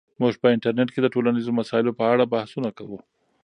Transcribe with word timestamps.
موږ 0.21 0.33
په 0.41 0.47
انټرنیټ 0.55 0.89
کې 0.91 0.99
د 1.01 1.07
ټولنیزو 1.13 1.57
مسایلو 1.59 1.97
په 1.99 2.03
اړه 2.13 2.23
بحثونه 2.33 2.69
کوو. 2.77 2.99